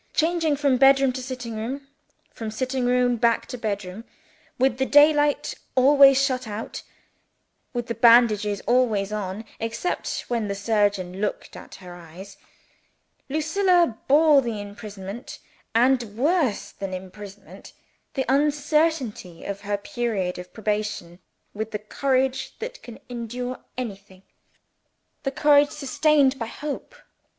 [0.15, 1.87] Changing from bed room to sitting room,
[2.31, 4.03] from sitting room back to bed room;
[4.57, 6.81] with the daylight always shut out;
[7.71, 12.37] with the bandages always on, except when the surgeon looked at her eyes;
[13.29, 15.37] Lucilla bore the imprisonment
[15.75, 17.71] and worse than the imprisonment,
[18.15, 21.19] the uncertainty of her period of probation,
[21.53, 24.23] with the courage that can endure anything,
[25.21, 26.95] the courage sustained by Hope.